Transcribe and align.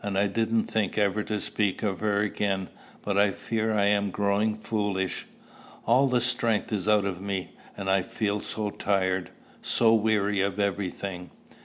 I 0.03 0.25
didn't 0.25 0.63
think 0.63 0.97
ever 0.97 1.21
to 1.25 1.39
speak 1.39 1.83
of 1.83 1.99
her 1.99 2.21
again, 2.21 2.69
but 3.03 3.19
I 3.19 3.29
fear 3.29 3.71
I 3.75 3.85
am 3.85 4.09
growing 4.09 4.57
foolish. 4.57 5.27
All 5.85 6.07
the 6.07 6.19
strength 6.19 6.73
is 6.73 6.87
out 6.87 7.05
of 7.05 7.21
me; 7.21 7.51
and 7.77 7.87
I 7.87 8.01
feel 8.01 8.39
so 8.39 8.71
tired, 8.71 9.29
so 9.61 9.93
weary 9.93 10.41
of 10.41 10.59
every 10.59 10.89
thing!" 10.89 11.29